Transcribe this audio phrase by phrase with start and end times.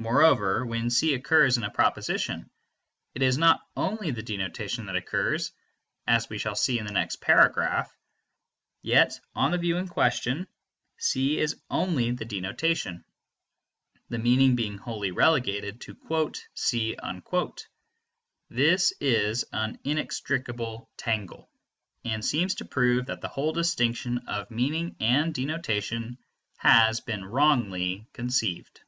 [0.00, 2.48] Moreover, when C occurs in a proposition,
[3.16, 5.50] it is not only the denotation that occurs
[6.06, 7.92] (as we shall see in the next paragraph);
[8.80, 10.46] yet, on the view in question,
[10.98, 13.04] C is only the denotation,
[14.08, 16.96] the meaning being wholly relegated to "C."
[18.48, 21.50] This is an inextricable tangle,
[22.04, 26.18] and seems to prove that the whole distinction between meaning and denotation
[26.58, 28.80] has been wrongly conceived.